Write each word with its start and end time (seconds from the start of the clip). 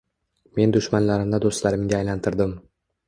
Men 0.59 0.71
dushmanlarimni 0.77 1.41
do’stlarimga 1.45 1.99
aylantirdim. 2.01 2.57